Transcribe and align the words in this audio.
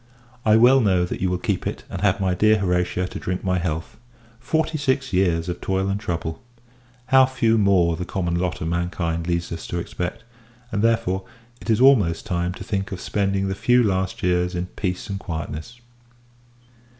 I 0.43 0.55
well 0.57 0.81
know 0.81 1.05
that 1.05 1.21
you 1.21 1.29
will 1.29 1.37
keep 1.37 1.67
it, 1.67 1.83
and 1.87 2.01
have 2.01 2.19
my 2.19 2.33
dear 2.33 2.57
Horatia 2.57 3.07
to 3.07 3.19
drink 3.19 3.43
my 3.43 3.59
health. 3.59 3.97
Forty 4.39 4.79
six 4.79 5.13
years 5.13 5.47
of 5.47 5.61
toil 5.61 5.89
and 5.89 5.99
trouble! 5.99 6.41
How 7.09 7.27
few 7.27 7.55
more, 7.59 7.95
the 7.95 8.03
common 8.03 8.33
lot 8.33 8.61
of 8.61 8.67
mankind 8.67 9.27
leads 9.27 9.51
us 9.51 9.67
to 9.67 9.77
expect; 9.77 10.23
and, 10.71 10.81
therefore, 10.81 11.25
it 11.61 11.69
is 11.69 11.79
almost 11.79 12.25
time 12.25 12.51
to 12.55 12.63
think 12.63 12.91
of 12.91 12.99
spending 12.99 13.47
the 13.47 13.53
few 13.53 13.83
last 13.83 14.23
years 14.23 14.55
in 14.55 14.65
peace 14.75 15.07
and 15.07 15.19
quietness! 15.19 15.79